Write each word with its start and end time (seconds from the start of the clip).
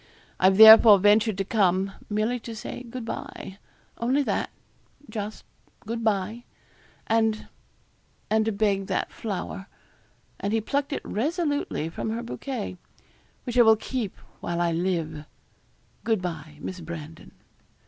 I've 0.39 0.57
therefore 0.57 0.97
ventured 0.97 1.37
to 1.37 1.45
come, 1.45 1.91
merely 2.09 2.39
to 2.39 2.55
say 2.55 2.81
good 2.81 3.05
bye 3.05 3.59
only 3.99 4.23
that, 4.23 4.49
just 5.11 5.45
good 5.81 6.03
bye. 6.03 6.43
And 7.05 7.47
and 8.27 8.43
to 8.45 8.51
beg 8.51 8.87
that 8.87 9.11
flower' 9.11 9.67
and 10.39 10.53
he 10.53 10.59
plucked 10.59 10.91
it 10.91 11.05
resolutely 11.05 11.87
from 11.87 12.09
her 12.09 12.23
bouquet 12.23 12.77
'which 13.43 13.59
I 13.59 13.61
will 13.61 13.75
keep 13.75 14.17
while 14.39 14.59
I 14.59 14.71
live. 14.71 15.23
Good 16.03 16.19
bye, 16.23 16.57
Miss 16.61 16.79
Brandon.' 16.79 17.33